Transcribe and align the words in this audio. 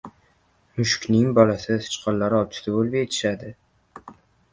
•Mushukning 0.77 1.27
bolasi 1.39 1.77
sichqonlar 1.87 2.35
ovchisi 2.39 2.73
bo‘lib 2.77 2.97
yetishadi. 3.01 3.53